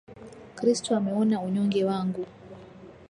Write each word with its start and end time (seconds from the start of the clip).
Kristo 0.55 0.95
ameona 0.95 1.41
unyonge 1.41 1.85
wangu 1.85 2.25